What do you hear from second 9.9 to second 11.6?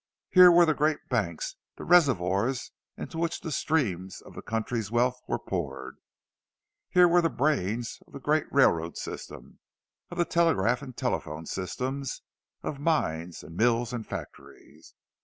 of the telegraph and telephone